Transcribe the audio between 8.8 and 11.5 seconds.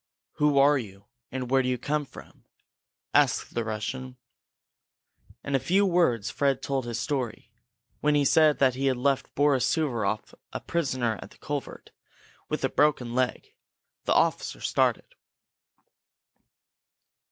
had left Boris Suvaroff a prisoner at the